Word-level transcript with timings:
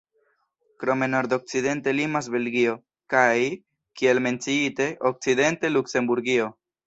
Krome 0.83 1.09
nordokcidente 1.13 1.93
limas 1.97 2.29
Belgio, 2.37 2.73
kaj, 3.15 3.35
kiel 4.01 4.23
menciite, 4.29 4.87
okcidente 5.13 5.75
Luksemburgio. 5.77 6.49